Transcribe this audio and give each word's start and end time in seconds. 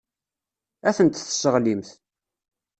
Ad 0.87 0.93
tent-tesseɣlimt. 0.97 1.89